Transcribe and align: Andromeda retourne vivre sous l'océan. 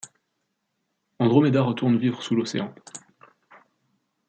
Andromeda 1.19 1.61
retourne 1.61 1.99
vivre 1.99 2.23
sous 2.23 2.33
l'océan. 2.35 2.73